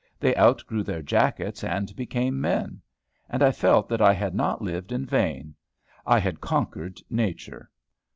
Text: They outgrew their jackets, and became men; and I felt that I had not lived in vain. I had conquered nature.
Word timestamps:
They 0.19 0.35
outgrew 0.35 0.81
their 0.81 1.03
jackets, 1.03 1.63
and 1.63 1.95
became 1.95 2.41
men; 2.41 2.81
and 3.29 3.43
I 3.43 3.51
felt 3.51 3.87
that 3.89 4.01
I 4.01 4.13
had 4.13 4.33
not 4.33 4.59
lived 4.59 4.91
in 4.91 5.05
vain. 5.05 5.53
I 6.07 6.17
had 6.17 6.41
conquered 6.41 6.99
nature. 7.07 7.69